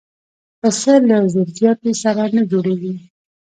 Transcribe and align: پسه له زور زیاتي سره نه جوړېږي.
پسه 0.59 0.93
له 1.09 1.17
زور 1.33 1.47
زیاتي 1.57 1.91
سره 2.03 2.23
نه 2.35 2.41
جوړېږي. 2.51 2.93